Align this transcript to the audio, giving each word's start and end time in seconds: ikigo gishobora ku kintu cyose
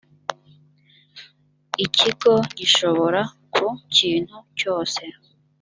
ikigo 1.85 2.33
gishobora 2.57 3.21
ku 3.53 3.65
kintu 3.95 4.37
cyose 4.59 5.01